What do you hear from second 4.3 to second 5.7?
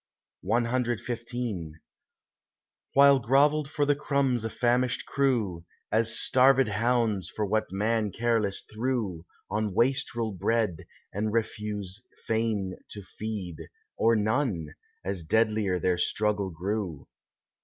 a famished crew,